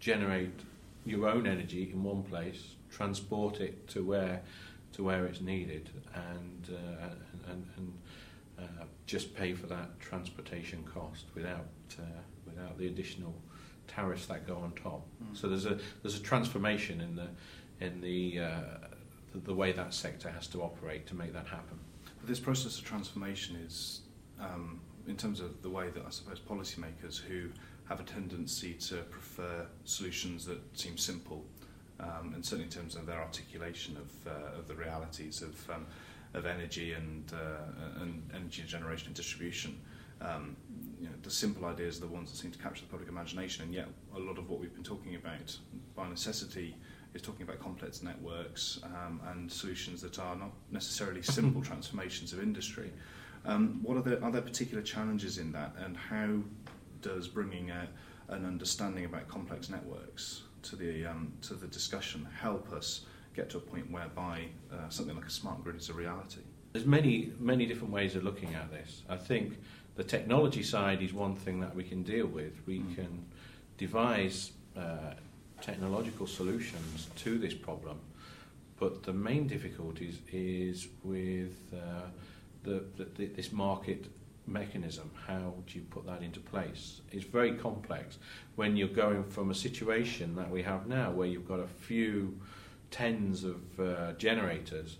generate 0.00 0.60
your 1.04 1.28
own 1.28 1.46
energy 1.46 1.90
in 1.92 2.02
one 2.02 2.22
place, 2.22 2.74
transport 2.90 3.60
it 3.60 3.88
to 3.88 4.04
where 4.04 4.42
to 4.92 5.02
where 5.02 5.24
it's 5.24 5.40
needed, 5.40 5.88
and 6.14 6.68
uh, 6.70 7.50
and, 7.50 7.66
and 7.76 7.98
uh, 8.58 8.84
just 9.06 9.34
pay 9.34 9.54
for 9.54 9.66
that 9.66 9.98
transportation 10.00 10.82
cost 10.84 11.24
without 11.34 11.70
uh, 11.98 12.20
without 12.46 12.76
the 12.78 12.86
additional 12.86 13.34
tariffs 13.88 14.26
that 14.26 14.46
go 14.46 14.56
on 14.56 14.72
top. 14.72 15.06
Mm. 15.22 15.36
So 15.36 15.48
there's 15.48 15.66
a 15.66 15.78
there's 16.02 16.18
a 16.18 16.22
transformation 16.22 17.00
in 17.00 17.16
the 17.16 17.28
in 17.82 18.00
the, 18.00 18.38
uh, 18.38 18.60
the, 19.32 19.38
the 19.38 19.54
way 19.54 19.72
that 19.72 19.92
sector 19.92 20.30
has 20.30 20.46
to 20.46 20.62
operate 20.62 21.06
to 21.08 21.14
make 21.14 21.32
that 21.32 21.46
happen. 21.46 21.78
But 22.20 22.28
this 22.28 22.40
process 22.40 22.78
of 22.78 22.84
transformation 22.84 23.56
is, 23.66 24.02
um, 24.40 24.80
in 25.08 25.16
terms 25.16 25.40
of 25.40 25.62
the 25.62 25.70
way 25.70 25.90
that 25.90 26.04
I 26.06 26.10
suppose 26.10 26.38
policymakers 26.38 27.20
who 27.20 27.48
have 27.88 27.98
a 27.98 28.04
tendency 28.04 28.74
to 28.74 28.96
prefer 29.16 29.66
solutions 29.84 30.46
that 30.46 30.58
seem 30.78 30.96
simple, 30.96 31.44
um, 31.98 32.32
and 32.34 32.44
certainly 32.44 32.64
in 32.64 32.70
terms 32.70 32.94
of 32.94 33.06
their 33.06 33.20
articulation 33.20 33.96
of, 33.96 34.32
uh, 34.32 34.58
of 34.58 34.68
the 34.68 34.74
realities 34.74 35.42
of, 35.42 35.70
um, 35.70 35.86
of 36.34 36.46
energy 36.46 36.92
and, 36.92 37.32
uh, 37.34 38.00
and 38.00 38.22
energy 38.34 38.62
generation 38.62 39.08
and 39.08 39.16
distribution. 39.16 39.78
Um, 40.22 40.56
you 41.00 41.08
know, 41.08 41.14
the 41.22 41.30
simple 41.30 41.64
ideas 41.64 41.98
are 41.98 42.02
the 42.02 42.06
ones 42.06 42.30
that 42.30 42.36
seem 42.36 42.52
to 42.52 42.58
capture 42.58 42.82
the 42.82 42.90
public 42.90 43.08
imagination, 43.08 43.64
and 43.64 43.74
yet 43.74 43.88
a 44.14 44.18
lot 44.18 44.38
of 44.38 44.48
what 44.48 44.60
we've 44.60 44.72
been 44.72 44.84
talking 44.84 45.16
about 45.16 45.56
by 45.96 46.08
necessity 46.08 46.76
is 47.14 47.22
talking 47.22 47.42
about 47.42 47.58
complex 47.58 48.02
networks 48.02 48.80
um, 48.84 49.20
and 49.30 49.50
solutions 49.50 50.00
that 50.00 50.18
are 50.18 50.36
not 50.36 50.52
necessarily 50.70 51.22
simple 51.22 51.60
transformations 51.70 52.32
of 52.32 52.40
industry. 52.42 52.90
Um, 53.44 53.80
what 53.82 53.96
are 53.96 54.02
the 54.02 54.22
are 54.22 54.30
there 54.30 54.42
particular 54.42 54.82
challenges 54.82 55.38
in 55.38 55.52
that, 55.52 55.74
and 55.84 55.96
how 55.96 56.38
does 57.00 57.26
bringing 57.26 57.70
a, 57.70 57.88
an 58.28 58.46
understanding 58.46 59.04
about 59.04 59.28
complex 59.28 59.68
networks 59.68 60.42
to 60.62 60.76
the 60.76 61.06
um, 61.06 61.32
to 61.42 61.54
the 61.54 61.66
discussion 61.66 62.26
help 62.38 62.72
us 62.72 63.06
get 63.34 63.50
to 63.50 63.56
a 63.56 63.60
point 63.60 63.90
whereby 63.90 64.44
uh, 64.72 64.88
something 64.88 65.16
like 65.16 65.26
a 65.26 65.30
smart 65.30 65.62
grid 65.64 65.76
is 65.76 65.88
a 65.88 65.92
reality? 65.92 66.42
There's 66.72 66.86
many 66.86 67.32
many 67.38 67.66
different 67.66 67.92
ways 67.92 68.14
of 68.14 68.22
looking 68.22 68.54
at 68.54 68.70
this. 68.70 69.02
I 69.08 69.16
think 69.16 69.58
the 69.94 70.04
technology 70.04 70.62
side 70.62 71.02
is 71.02 71.12
one 71.12 71.34
thing 71.34 71.60
that 71.60 71.74
we 71.74 71.84
can 71.84 72.02
deal 72.02 72.26
with. 72.26 72.52
We 72.66 72.80
mm. 72.80 72.94
can 72.94 73.24
devise 73.76 74.52
uh, 74.76 75.14
technological 75.60 76.26
solutions 76.26 77.08
to 77.16 77.38
this 77.38 77.54
problem, 77.54 77.98
but 78.78 79.02
the 79.02 79.12
main 79.12 79.46
difficulties 79.46 80.18
is 80.32 80.88
with 81.04 81.54
uh, 81.74 82.06
the, 82.62 82.84
the, 82.96 83.26
this 83.26 83.52
market 83.52 84.06
mechanism. 84.46 85.10
How 85.26 85.54
do 85.66 85.78
you 85.78 85.84
put 85.84 86.06
that 86.06 86.22
into 86.22 86.40
place? 86.40 87.00
It's 87.12 87.24
very 87.24 87.54
complex 87.54 88.18
when 88.56 88.76
you're 88.76 88.88
going 88.88 89.24
from 89.24 89.50
a 89.50 89.54
situation 89.54 90.34
that 90.36 90.50
we 90.50 90.62
have 90.62 90.86
now, 90.86 91.10
where 91.10 91.28
you've 91.28 91.48
got 91.48 91.60
a 91.60 91.66
few 91.66 92.40
tens 92.90 93.44
of 93.44 93.80
uh, 93.80 94.12
generators 94.12 94.96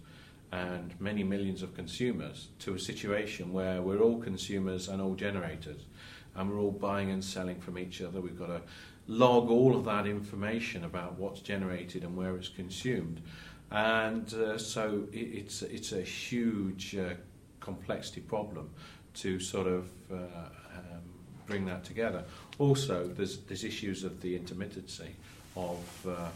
and 0.52 0.94
many 1.00 1.24
millions 1.24 1.62
of 1.62 1.74
consumers 1.74 2.48
to 2.58 2.74
a 2.74 2.78
situation 2.78 3.52
where 3.52 3.80
we're 3.80 4.00
all 4.00 4.20
consumers 4.20 4.88
and 4.88 5.00
all 5.00 5.14
generators 5.14 5.86
and 6.34 6.50
we're 6.50 6.58
all 6.58 6.70
buying 6.70 7.10
and 7.10 7.24
selling 7.24 7.58
from 7.58 7.78
each 7.78 8.02
other. 8.02 8.20
We've 8.20 8.38
got 8.38 8.46
to 8.46 8.60
log 9.06 9.50
all 9.50 9.74
of 9.74 9.86
that 9.86 10.06
information 10.06 10.84
about 10.84 11.18
what's 11.18 11.40
generated 11.40 12.04
and 12.04 12.16
where 12.16 12.36
it's 12.36 12.48
consumed. 12.48 13.22
And 13.70 14.32
uh, 14.34 14.58
so 14.58 15.08
it, 15.12 15.18
it's, 15.18 15.62
it's 15.62 15.92
a 15.92 16.02
huge 16.02 16.96
uh, 16.96 17.14
complexity 17.60 18.20
problem 18.20 18.70
to 19.14 19.40
sort 19.40 19.66
of 19.66 19.88
uh, 20.10 20.16
um, 20.16 21.02
bring 21.46 21.64
that 21.66 21.82
together. 21.84 22.24
Also, 22.58 23.06
there's, 23.06 23.38
there's 23.38 23.64
issues 23.64 24.04
of 24.04 24.20
the 24.20 24.38
intermittency 24.38 25.08
of 25.56 26.06
uh, 26.06 26.28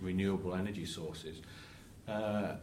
renewable 0.00 0.54
energy 0.54 0.86
sources. 0.86 1.40
Uh, 2.08 2.54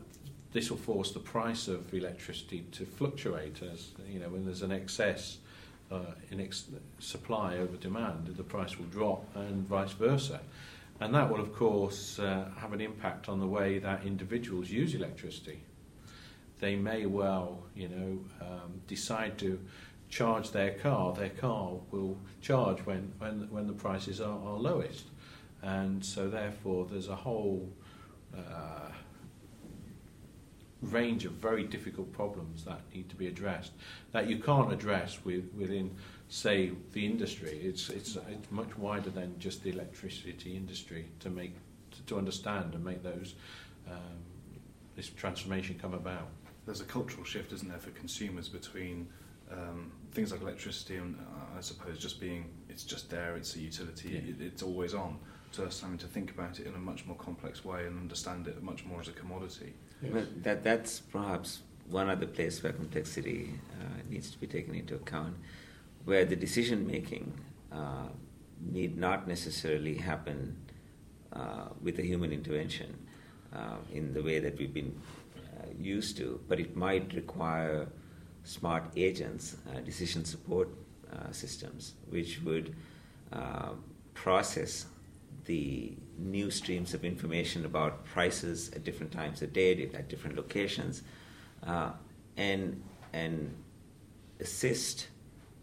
this 0.54 0.70
will 0.70 0.78
force 0.78 1.12
the 1.12 1.20
price 1.20 1.68
of 1.68 1.94
electricity 1.94 2.66
to 2.74 2.86
fluctuate 2.86 3.62
as 3.62 3.90
you 4.08 4.20
know 4.20 4.30
when 4.30 4.46
there's 4.46 4.62
an 4.62 4.72
excess 4.72 5.38
uh, 5.92 6.00
in 6.32 6.40
ex- 6.40 6.66
supply 7.00 7.58
over 7.58 7.76
demand, 7.78 8.28
the 8.28 8.44
price 8.44 8.78
will 8.78 8.86
drop, 8.86 9.26
and 9.36 9.68
vice 9.68 9.92
versa. 9.92 10.40
And 11.00 11.14
that 11.16 11.30
will, 11.30 11.42
of 11.42 11.54
course, 11.54 12.20
uh, 12.20 12.46
have 12.58 12.74
an 12.74 12.82
impact 12.82 13.28
on 13.28 13.40
the 13.40 13.48
way 13.48 13.80
that 13.80 14.06
individuals 14.06 14.70
use 14.70 14.94
electricity. 14.94 15.62
They 16.60 16.76
may 16.76 17.08
well, 17.08 17.64
you 17.76 17.90
know, 17.90 18.46
um, 18.46 18.82
decide 18.88 19.38
to 19.40 19.60
charge 20.10 20.52
their 20.52 20.76
car. 20.76 21.14
Their 21.14 21.30
car 21.30 21.72
will 21.90 22.18
charge 22.42 22.80
when, 22.86 23.12
when, 23.18 23.48
when 23.50 23.66
the 23.68 23.74
prices 23.74 24.22
are, 24.22 24.40
are 24.40 24.58
lowest. 24.58 25.08
And 25.64 26.06
so, 26.06 26.30
therefore, 26.30 26.86
there's 26.90 27.08
a 27.08 27.16
whole 27.16 27.68
uh, 28.38 28.92
range 30.82 31.26
of 31.26 31.34
very 31.34 31.64
difficult 31.64 32.12
problems 32.12 32.66
that 32.66 32.82
need 32.94 33.08
to 33.10 33.16
be 33.16 33.28
addressed 33.28 33.72
that 34.12 34.28
you 34.28 34.38
can't 34.40 34.74
address 34.74 35.20
with, 35.24 35.52
within, 35.56 35.96
say, 36.28 36.72
the 36.94 37.06
industry. 37.06 37.60
It's, 37.62 37.90
it's, 37.90 38.16
it's 38.16 38.52
much 38.52 38.76
wider 38.78 39.10
than 39.10 39.38
just 39.40 39.64
the 39.64 39.70
electricity 39.70 40.56
industry 40.56 41.06
to 41.20 41.30
make 41.30 41.56
to, 41.92 42.02
to 42.04 42.18
understand 42.18 42.74
and 42.74 42.84
make 42.84 43.04
those 43.04 43.36
um, 43.90 44.18
this 44.96 45.10
transformation 45.10 45.78
come 45.80 45.94
about. 45.94 46.30
There's 46.66 46.82
a 46.82 46.86
cultural 46.86 47.24
shift, 47.24 47.52
isn't 47.54 47.68
there, 47.68 47.80
for 47.80 47.90
consumers 47.92 48.48
between 48.48 49.08
um, 49.52 49.92
things 50.14 50.32
like 50.32 50.42
electricity 50.42 50.98
and 50.98 51.18
uh, 51.20 51.58
I 51.58 51.62
suppose 51.62 52.00
just 52.00 52.20
being 52.20 52.46
it's 52.70 52.84
just 52.84 53.10
there, 53.10 53.36
it's 53.36 53.56
a 53.56 53.60
utility, 53.60 54.10
yeah. 54.10 54.20
it, 54.20 54.36
it's 54.42 54.64
always 54.64 54.94
on. 54.94 55.18
To 55.54 55.66
us 55.66 55.82
having 55.82 55.98
to 55.98 56.08
think 56.08 56.32
about 56.32 56.62
it 56.62 56.66
in 56.66 56.74
a 56.76 56.78
much 56.78 57.06
more 57.06 57.18
complex 57.18 57.66
way 57.66 57.86
and 57.86 58.00
understand 58.00 58.48
it 58.48 58.64
much 58.64 58.86
more 58.86 59.02
as 59.02 59.10
a 59.10 59.12
commodity. 59.12 59.74
Well, 60.02 60.26
that 60.38 60.64
that's 60.64 61.00
perhaps 61.00 61.62
one 61.90 62.10
other 62.10 62.26
place 62.26 62.64
where 62.64 62.74
complexity 62.74 63.54
uh, 63.80 64.02
needs 64.10 64.32
to 64.32 64.40
be 64.40 64.48
taken 64.48 64.74
into 64.74 64.96
account, 64.96 65.36
where 66.06 66.26
the 66.26 66.36
decision 66.36 66.88
making 66.88 67.34
uh, 67.72 68.08
need 68.60 68.98
not 68.98 69.28
necessarily 69.28 69.96
happen 69.96 70.58
uh, 71.34 71.70
with 71.82 72.00
a 72.00 72.02
human 72.02 72.32
intervention 72.32 72.98
uh, 73.54 73.76
in 73.94 74.14
the 74.14 74.24
way 74.24 74.40
that 74.40 74.58
we've 74.58 74.74
been 74.74 75.00
uh, 75.38 75.66
used 75.78 76.18
to, 76.18 76.40
but 76.48 76.60
it 76.60 76.76
might 76.76 77.14
require 77.14 77.88
smart 78.44 78.84
agents, 78.96 79.58
uh, 79.70 79.80
decision 79.82 80.26
support 80.26 80.70
systems, 81.32 81.96
which 82.10 82.40
would 82.46 82.74
process 84.14 84.86
the 85.46 85.94
new 86.22 86.52
streams 86.52 86.94
of 86.94 87.04
information 87.04 87.66
about 87.66 88.06
prices 88.06 88.70
at 88.76 88.84
different 88.84 89.12
times 89.12 89.42
of 89.42 89.54
day, 89.54 89.90
at 89.94 90.10
different 90.10 90.36
locations, 90.36 91.04
uh, 91.66 91.92
and 92.38 92.82
and 93.14 93.54
assist 94.40 95.08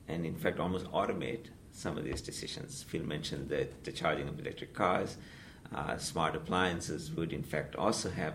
and 0.07 0.25
in 0.25 0.37
fact 0.37 0.61
almost 0.61 0.87
automate 0.87 1.47
some 1.73 1.97
of 1.99 2.05
these 2.05 2.21
decisions. 2.21 2.83
Phil 2.83 3.03
mentioned 3.03 3.49
that 3.49 3.85
the 3.85 3.93
charging 3.93 4.29
of 4.29 4.39
electric 4.39 4.75
cars. 4.75 5.17
uh, 5.75 5.99
smart 5.99 6.35
appliances 6.35 7.13
would 7.13 7.33
in 7.33 7.43
fact 7.43 7.77
also 7.77 8.11
have 8.11 8.35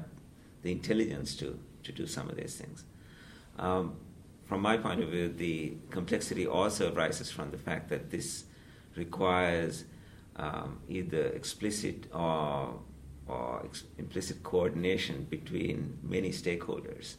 the 0.62 0.72
intelligence 0.72 1.36
to, 1.36 1.60
to 1.84 1.92
do 1.92 2.06
some 2.08 2.30
of 2.30 2.36
these 2.38 2.56
things. 2.56 2.84
Um, 3.58 3.96
from 4.46 4.62
my 4.62 4.78
point 4.78 5.02
of 5.02 5.10
view, 5.10 5.30
the 5.30 5.74
complexity 5.90 6.46
also 6.46 6.94
arises 6.94 7.32
from 7.32 7.52
the 7.52 7.58
fact 7.58 7.90
that 7.90 8.12
this 8.12 8.46
requires 8.96 9.86
um, 10.36 10.80
either 10.88 11.28
explicit 11.28 12.08
or, 12.14 12.80
or 13.28 13.62
ex- 13.66 13.84
implicit 13.98 14.44
coordination 14.44 15.26
between 15.30 15.98
many 16.04 16.30
stakeholders. 16.30 17.16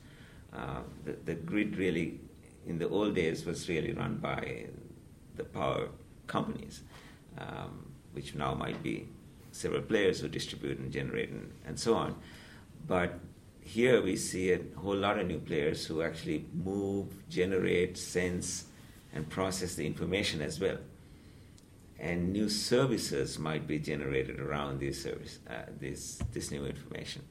Uh, 0.52 0.80
the, 1.04 1.12
the 1.24 1.34
grid 1.34 1.76
really, 1.76 2.20
in 2.66 2.78
the 2.78 2.88
old 2.88 3.14
days, 3.14 3.44
was 3.44 3.68
really 3.68 3.92
run 3.92 4.16
by 4.16 4.66
the 5.36 5.44
power 5.44 5.88
companies, 6.26 6.82
um, 7.38 7.86
which 8.12 8.34
now 8.34 8.54
might 8.54 8.82
be 8.82 9.08
several 9.52 9.82
players 9.82 10.20
who 10.20 10.28
distribute 10.28 10.78
and 10.78 10.92
generate 10.92 11.30
and, 11.30 11.52
and 11.66 11.78
so 11.78 11.94
on. 11.94 12.14
But 12.86 13.18
here 13.60 14.02
we 14.02 14.16
see 14.16 14.52
a 14.52 14.60
whole 14.76 14.96
lot 14.96 15.18
of 15.18 15.26
new 15.26 15.38
players 15.38 15.86
who 15.86 16.02
actually 16.02 16.44
move, 16.52 17.06
generate, 17.28 17.96
sense, 17.96 18.66
and 19.14 19.28
process 19.28 19.74
the 19.74 19.86
information 19.86 20.42
as 20.42 20.60
well. 20.60 20.78
And 21.98 22.32
new 22.32 22.48
services 22.48 23.38
might 23.38 23.66
be 23.66 23.78
generated 23.78 24.40
around 24.40 24.80
this 24.80 25.02
service, 25.02 25.38
uh, 25.48 25.70
this 25.78 26.16
this 26.32 26.50
new 26.50 26.66
information. 26.66 27.22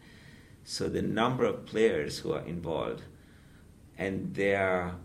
So 0.64 0.88
the 0.88 1.02
number 1.02 1.44
of 1.44 1.66
players 1.66 2.20
who 2.20 2.32
are 2.32 2.46
involved 2.46 3.04
and 3.98 4.34
their 4.34 4.96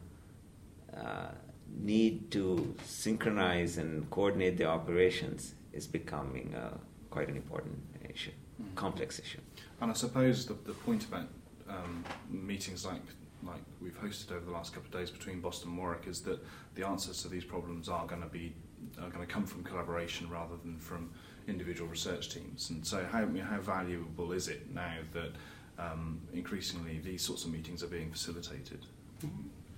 uh, 0.97 1.29
need 1.77 2.31
to 2.31 2.75
synchronize 2.85 3.79
and 3.79 4.09
coordinate 4.11 4.57
their 4.57 4.69
operations 4.69 5.55
is 5.73 5.87
becoming 5.87 6.55
uh, 6.55 6.77
quite 7.11 7.29
an 7.29 7.37
important 7.37 7.79
issue, 8.09 8.31
mm-hmm. 8.31 8.75
complex 8.75 9.19
issue. 9.19 9.41
And 9.81 9.91
I 9.91 9.95
suppose 9.95 10.47
the, 10.47 10.55
the 10.55 10.73
point 10.73 11.05
about 11.05 11.29
um, 11.69 12.05
meetings 12.31 12.87
like 12.87 13.03
like 13.45 13.62
we've 13.81 14.00
hosted 14.00 14.33
over 14.33 14.45
the 14.45 14.50
last 14.50 14.75
couple 14.75 14.88
of 14.88 14.93
days 14.93 15.11
between 15.11 15.41
Boston 15.41 15.71
and 15.71 15.79
Warwick 15.79 16.07
is 16.09 16.23
that 16.23 16.45
the 16.75 16.85
answers 16.85 17.23
to 17.23 17.29
these 17.29 17.45
problems 17.45 17.88
are 17.88 18.05
going 18.07 18.23
to 18.23 18.29
be 18.29 18.53
are 19.01 19.11
going 19.11 19.27
to 19.27 19.33
come 19.33 19.47
from 19.47 19.63
collaboration 19.63 20.29
rather 20.29 20.57
than 20.65 20.79
from 20.79 21.11
individual 21.47 21.89
research 21.89 22.31
teams. 22.31 22.71
And 22.71 22.87
so, 22.87 23.05
how 23.11 23.27
how 23.43 23.61
valuable 23.61 24.33
is 24.33 24.49
it 24.49 24.73
now 24.75 24.97
that 25.13 25.33
um, 25.79 26.21
increasingly 26.33 26.99
these 26.99 27.23
sorts 27.23 27.45
of 27.45 27.53
meetings 27.53 27.83
are 27.83 27.89
being 27.89 28.11
facilitated? 28.11 28.87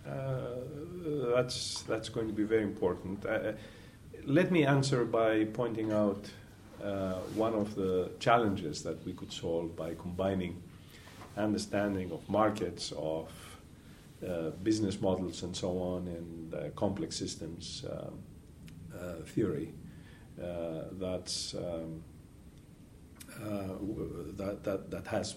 Uh, 0.06 1.34
that's 1.34 1.82
that's 1.82 2.08
going 2.08 2.26
to 2.26 2.32
be 2.32 2.44
very 2.44 2.62
important. 2.62 3.24
Uh, 3.24 3.52
let 4.24 4.50
me 4.50 4.64
answer 4.64 5.04
by 5.04 5.44
pointing 5.44 5.92
out 5.92 6.30
uh, 6.82 7.14
one 7.34 7.54
of 7.54 7.74
the 7.74 8.10
challenges 8.18 8.82
that 8.82 9.04
we 9.04 9.12
could 9.12 9.32
solve 9.32 9.76
by 9.76 9.94
combining 9.94 10.62
understanding 11.36 12.10
of 12.12 12.28
markets, 12.28 12.92
of 12.96 13.30
uh, 14.26 14.50
business 14.62 15.00
models, 15.00 15.42
and 15.42 15.56
so 15.56 15.78
on, 15.78 16.06
and 16.08 16.54
uh, 16.54 16.70
complex 16.76 17.16
systems 17.16 17.84
um, 17.90 17.96
uh, 17.96 18.29
theory. 19.26 19.72
Uh, 20.40 20.84
um, 21.54 22.02
uh, 23.42 23.68
that, 24.36 24.62
that 24.64 24.90
that 24.90 25.06
has 25.06 25.36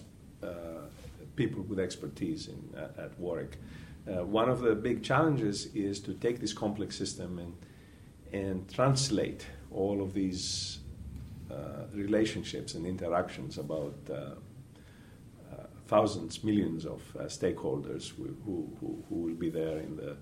people 1.36 1.62
with 1.62 1.78
expertise 1.78 2.48
in 2.48 2.74
at, 2.76 2.98
at 2.98 3.18
Warwick. 3.18 3.58
one 4.06 4.48
of 4.48 4.60
the 4.60 4.74
big 4.74 5.02
challenges 5.02 5.66
is 5.74 6.00
to 6.00 6.14
take 6.14 6.40
this 6.40 6.52
complex 6.52 6.96
system 6.96 7.38
and 7.38 7.54
and 8.34 8.68
translate 8.68 9.46
all 9.70 10.02
of 10.02 10.12
these 10.12 10.78
uh, 11.50 11.84
relationships 11.92 12.74
and 12.74 12.84
interactions 12.84 13.58
about 13.58 13.94
uh, 14.10 14.14
uh, 14.14 15.66
thousands, 15.86 16.42
millions 16.42 16.84
of 16.84 17.00
stakeholders 17.26 18.10
who, 18.16 18.34
who, 18.44 19.04
who, 19.08 19.14
will 19.14 19.34
be 19.34 19.50
there 19.50 19.78
in 19.78 19.96
the, 19.96 20.16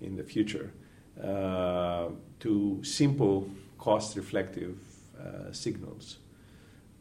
in 0.00 0.16
the 0.16 0.22
future 0.22 0.72
to 1.20 2.80
simple, 2.82 3.50
cost 3.78 4.16
reflective 4.16 4.78
signals 5.52 6.18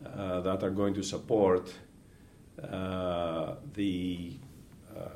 that 0.01 0.63
are 0.63 0.69
going 0.69 0.93
to 0.93 1.03
support 1.03 1.73
the 3.73 4.33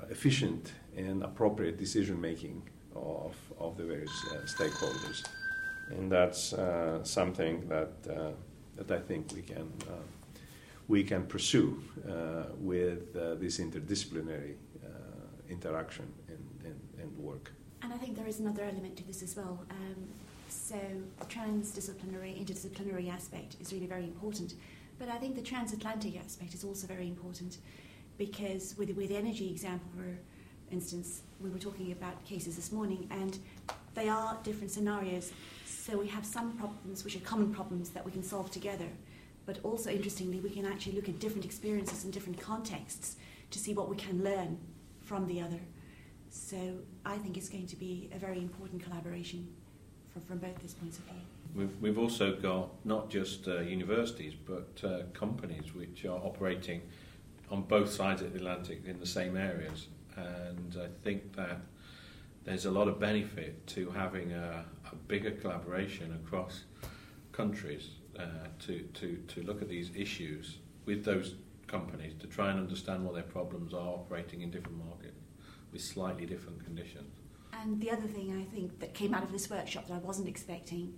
efficient 0.09 0.71
and 0.95 1.23
appropriate 1.23 1.77
decision 1.77 2.19
making 2.19 2.61
of, 2.95 3.35
of 3.59 3.75
the 3.77 3.83
various 3.83 4.25
uh, 4.31 4.37
stakeholders 4.45 5.25
and 5.89 6.11
that's 6.11 6.53
uh, 6.53 7.03
something 7.03 7.67
that 7.67 7.93
uh, 8.09 8.31
that 8.75 8.91
I 8.91 8.99
think 8.99 9.31
we 9.33 9.41
can 9.41 9.71
uh, 9.87 10.05
we 10.87 11.03
can 11.03 11.25
pursue 11.25 11.81
uh, 12.07 12.43
with 12.59 13.15
uh, 13.15 13.35
this 13.35 13.59
interdisciplinary 13.59 14.55
interaction 15.47 16.11
and, 16.27 16.43
and, 16.63 16.79
and, 16.99 17.17
work. 17.19 17.51
And 17.81 17.93
I 17.93 17.97
think 17.97 18.15
there 18.15 18.27
is 18.27 18.39
another 18.39 18.63
element 18.63 18.97
to 18.97 19.03
this 19.03 19.21
as 19.21 19.35
well. 19.35 19.59
Um, 19.69 20.07
so 20.49 20.79
the 21.19 21.25
transdisciplinary, 21.25 22.43
interdisciplinary 22.43 23.11
aspect 23.11 23.55
is 23.59 23.71
really 23.71 23.85
very 23.85 24.03
important. 24.03 24.55
But 24.97 25.09
I 25.09 25.17
think 25.17 25.35
the 25.35 25.41
transatlantic 25.41 26.17
aspect 26.17 26.53
is 26.53 26.63
also 26.63 26.87
very 26.87 27.07
important 27.07 27.57
because 28.17 28.75
with, 28.77 28.89
with 28.91 29.11
energy 29.11 29.51
example, 29.51 29.89
for 29.95 30.17
instance, 30.71 31.21
we 31.41 31.49
were 31.49 31.59
talking 31.59 31.91
about 31.91 32.23
cases 32.25 32.55
this 32.55 32.71
morning, 32.71 33.07
and 33.11 33.37
they 33.93 34.09
are 34.09 34.37
different 34.43 34.71
scenarios. 34.71 35.31
So 35.65 35.97
we 35.97 36.07
have 36.07 36.25
some 36.25 36.53
problems 36.53 37.03
which 37.03 37.15
are 37.15 37.19
common 37.19 37.53
problems 37.53 37.89
that 37.89 38.05
we 38.05 38.11
can 38.11 38.23
solve 38.23 38.49
together. 38.51 38.87
But 39.45 39.59
also, 39.63 39.91
interestingly, 39.91 40.39
we 40.39 40.49
can 40.49 40.65
actually 40.65 40.93
look 40.93 41.07
at 41.07 41.19
different 41.19 41.45
experiences 41.45 42.03
in 42.03 42.11
different 42.11 42.41
contexts 42.41 43.17
to 43.51 43.59
see 43.59 43.73
what 43.73 43.89
we 43.89 43.95
can 43.95 44.23
learn 44.23 44.57
from 45.03 45.27
the 45.27 45.41
other. 45.41 45.59
So 46.35 46.57
I 47.05 47.17
think 47.17 47.37
it's 47.37 47.49
going 47.49 47.65
to 47.67 47.75
be 47.77 48.09
a 48.13 48.19
very 48.19 48.39
important 48.39 48.83
collaboration 48.83 49.47
from, 50.11 50.21
from 50.23 50.37
both 50.37 50.61
those 50.61 50.73
points 50.73 50.99
of 50.99 51.05
view. 51.05 51.21
We've, 51.55 51.81
we've 51.81 51.97
also 51.97 52.35
got 52.35 52.69
not 52.85 53.09
just 53.09 53.47
uh, 53.47 53.61
universities, 53.61 54.33
but 54.35 54.69
uh, 54.83 55.03
companies 55.13 55.73
which 55.73 56.03
are 56.03 56.17
operating 56.17 56.81
on 57.49 57.63
both 57.63 57.89
sides 57.89 58.21
of 58.21 58.33
the 58.33 58.39
Atlantic 58.39 58.81
in 58.85 58.99
the 58.99 59.07
same 59.07 59.37
areas. 59.37 59.87
And 60.17 60.77
I 60.79 60.87
think 61.03 61.35
that 61.37 61.61
there's 62.43 62.65
a 62.65 62.71
lot 62.71 62.89
of 62.89 62.99
benefit 62.99 63.65
to 63.67 63.89
having 63.91 64.33
a, 64.33 64.65
a 64.91 64.95
bigger 65.07 65.31
collaboration 65.31 66.19
across 66.23 66.65
countries 67.31 67.91
uh, 68.19 68.23
to, 68.59 68.81
to, 68.93 69.23
to 69.29 69.41
look 69.43 69.61
at 69.61 69.69
these 69.69 69.89
issues 69.95 70.57
with 70.85 71.05
those 71.05 71.35
companies 71.65 72.13
to 72.19 72.27
try 72.27 72.51
and 72.51 72.59
understand 72.59 73.03
what 73.03 73.13
their 73.13 73.23
problems 73.23 73.73
are 73.73 73.87
operating 73.87 74.41
in 74.41 74.51
different 74.51 74.77
markets 74.77 75.24
with 75.75 75.83
slightly 75.83 76.25
different 76.25 76.63
conditions. 76.63 77.19
And 77.61 77.81
the 77.81 77.91
other 77.91 78.07
thing 78.07 78.33
I 78.41 78.49
think 78.55 78.79
that 78.79 78.93
came 78.93 79.13
out 79.13 79.23
of 79.23 79.31
this 79.33 79.49
workshop 79.49 79.87
that 79.89 79.95
I 79.95 79.97
wasn't 79.97 80.29
expecting 80.29 80.97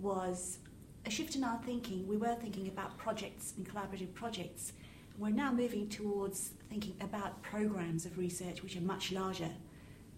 was 0.00 0.58
a 1.04 1.10
shift 1.10 1.36
in 1.36 1.44
our 1.44 1.58
thinking. 1.58 2.08
We 2.08 2.16
were 2.16 2.34
thinking 2.34 2.66
about 2.68 2.96
projects 2.96 3.52
and 3.58 3.68
collaborative 3.68 4.14
projects. 4.14 4.72
We're 5.18 5.28
now 5.28 5.52
moving 5.52 5.90
towards 5.90 6.52
thinking 6.70 6.96
about 7.02 7.42
programs 7.42 8.06
of 8.06 8.16
research 8.16 8.62
which 8.62 8.76
are 8.76 8.80
much 8.80 9.12
larger 9.12 9.50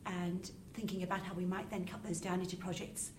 and 0.07 0.49
thinking 0.75 1.03
about 1.03 1.23
how 1.23 1.35
we 1.35 1.45
might 1.45 1.69
then 1.69 1.85
cut 1.85 2.05
those 2.05 2.21
down 2.21 2.41
into 2.41 2.57
projects, 2.57 3.11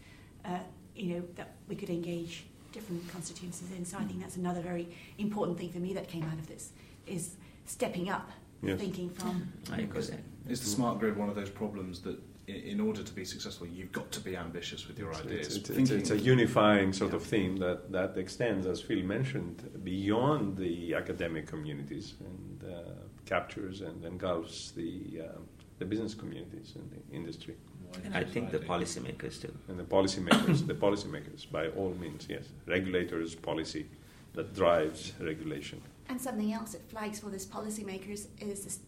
uh, 0.46 0.60
you 0.96 1.16
know, 1.16 1.24
that 1.36 1.56
we 1.68 1.76
could 1.76 1.90
engage 1.90 2.46
different 2.72 3.06
constituencies 3.10 3.72
in. 3.78 3.84
So 3.84 3.98
I 3.98 4.06
think 4.06 4.22
that's 4.22 4.38
another 4.38 4.62
very 4.62 4.88
important 5.18 5.58
thing 5.58 5.70
for 5.70 5.80
me 5.80 5.94
that 5.96 6.08
came 6.08 6.24
out 6.24 6.40
of 6.40 6.48
this 6.48 6.72
is 7.06 7.36
stepping 7.66 8.10
up, 8.10 8.32
yes. 8.64 8.80
thinking 8.80 9.10
from. 9.10 9.52
I 9.70 9.80
agree. 9.82 10.04
Is 10.50 10.62
the 10.62 10.70
smart 10.70 11.00
grid 11.00 11.18
one 11.18 11.30
of 11.30 11.36
those 11.36 11.50
problems 11.50 12.02
that 12.02 12.20
in 12.48 12.80
order 12.80 13.04
to 13.04 13.14
be 13.14 13.26
successful, 13.26 13.68
you've 13.68 13.92
got 13.92 14.10
to 14.10 14.22
be 14.22 14.38
ambitious 14.38 14.88
with 14.88 14.98
your 14.98 15.14
ideas. 15.14 15.58
It's, 15.58 15.70
it's, 15.70 15.90
it's, 15.90 16.12
a 16.12 16.18
unifying 16.18 16.94
sort 16.94 17.12
yeah. 17.12 17.18
of 17.18 17.24
theme 17.24 17.58
that, 17.58 17.92
that 17.92 18.18
extends, 18.18 18.66
as 18.66 18.82
Phil 18.82 19.04
mentioned, 19.04 19.70
beyond 19.84 20.56
the 20.56 20.94
academic 20.94 21.46
communities 21.46 22.14
and 22.22 22.74
uh, 22.74 22.82
captures 23.26 23.82
and 23.82 24.06
engulfs 24.06 24.72
the 24.72 25.24
um, 25.26 25.44
the 25.80 25.86
business 25.86 26.16
communities 26.16 26.74
and 26.76 26.90
the 26.90 27.16
industry. 27.16 27.56
And 28.04 28.16
I 28.16 28.24
think 28.24 28.52
the 28.52 28.60
policymakers 28.60 29.40
too. 29.42 29.54
And 29.68 29.80
the 29.80 29.84
policymakers, 29.84 30.66
the 30.66 30.74
policymakers, 30.74 31.50
by 31.52 31.68
all 31.70 31.94
means, 32.00 32.26
yes. 32.28 32.46
Regulators, 32.66 33.36
policy 33.36 33.86
that 34.34 34.54
drives 34.56 35.14
regulation. 35.20 35.82
And 36.10 36.20
something 36.20 36.54
else 36.54 36.72
that 36.74 36.90
flags 36.90 37.20
for 37.20 37.30
this 37.30 37.46
policymakers 37.46 38.28
is 38.40 38.64
this 38.64 38.80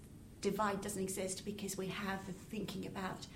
divide 0.41 0.81
doesn't 0.81 1.01
exist 1.01 1.45
because 1.45 1.77
we 1.77 1.87
have 1.87 2.25
the 2.25 2.33
thinking 2.33 2.85
about 2.87 3.27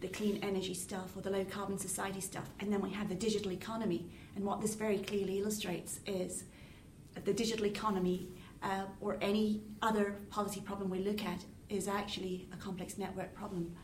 the 0.00 0.08
clean 0.08 0.38
energy 0.42 0.74
stuff 0.74 1.16
or 1.16 1.22
the 1.22 1.30
low 1.30 1.44
carbon 1.44 1.78
society 1.78 2.20
stuff, 2.20 2.48
and 2.60 2.72
then 2.72 2.80
we 2.80 2.90
have 2.90 3.08
the 3.08 3.14
digital 3.14 3.50
economy. 3.52 4.06
And 4.36 4.44
what 4.44 4.60
this 4.60 4.74
very 4.74 4.98
clearly 4.98 5.40
illustrates 5.40 6.00
is 6.06 6.44
the 7.24 7.32
digital 7.32 7.66
economy 7.66 8.28
uh, 8.62 8.84
or 9.00 9.18
any 9.20 9.62
other 9.82 10.16
policy 10.30 10.60
problem 10.60 10.90
we 10.90 11.00
look 11.00 11.24
at 11.24 11.44
is 11.68 11.88
actually 11.88 12.48
a 12.52 12.56
complex 12.56 12.98
network 12.98 13.34
problem. 13.34 13.74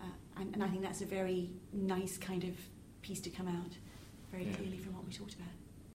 Uh, 0.00 0.06
and, 0.38 0.54
and, 0.54 0.62
I 0.62 0.68
think 0.68 0.82
that's 0.82 1.00
a 1.00 1.06
very 1.06 1.50
nice 1.72 2.16
kind 2.16 2.44
of 2.44 2.54
piece 3.02 3.20
to 3.20 3.30
come 3.30 3.48
out 3.48 3.72
very 4.30 4.44
yeah. 4.44 4.56
clearly 4.56 4.78
from 4.78 4.94
what 4.94 5.04
we 5.04 5.12
talked 5.12 5.34
about. 5.34 5.48